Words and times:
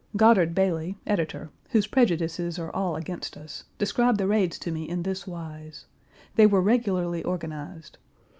Godard 0.17 0.55
Bailey, 0.55 0.97
editor, 1.05 1.51
whose 1.69 1.85
prejudices 1.85 2.57
are 2.57 2.73
all 2.75 2.95
against 2.95 3.37
us, 3.37 3.65
described 3.77 4.17
the 4.17 4.25
raids 4.25 4.57
to 4.57 4.71
me 4.71 4.89
in 4.89 5.03
this 5.03 5.27
wise: 5.27 5.85
They 6.33 6.47
were 6.47 6.59
regularly 6.59 7.23
organized. 7.23 7.99